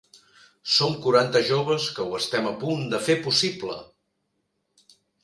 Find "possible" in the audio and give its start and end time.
3.27-3.77